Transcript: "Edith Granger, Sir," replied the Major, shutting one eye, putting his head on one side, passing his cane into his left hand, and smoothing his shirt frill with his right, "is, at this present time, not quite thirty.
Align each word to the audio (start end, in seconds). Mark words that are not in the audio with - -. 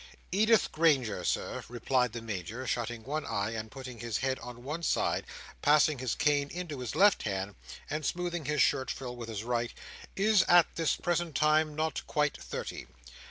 "Edith 0.31 0.71
Granger, 0.71 1.23
Sir," 1.23 1.63
replied 1.69 2.11
the 2.11 2.23
Major, 2.23 2.65
shutting 2.65 3.03
one 3.03 3.23
eye, 3.23 3.53
putting 3.69 3.99
his 3.99 4.17
head 4.17 4.39
on 4.39 4.63
one 4.63 4.81
side, 4.81 5.27
passing 5.61 5.99
his 5.99 6.15
cane 6.15 6.49
into 6.49 6.79
his 6.79 6.95
left 6.95 7.21
hand, 7.21 7.53
and 7.87 8.03
smoothing 8.03 8.45
his 8.45 8.63
shirt 8.63 8.89
frill 8.89 9.15
with 9.15 9.29
his 9.29 9.43
right, 9.43 9.71
"is, 10.15 10.41
at 10.47 10.65
this 10.75 10.95
present 10.95 11.35
time, 11.35 11.75
not 11.75 12.01
quite 12.07 12.35
thirty. 12.35 12.87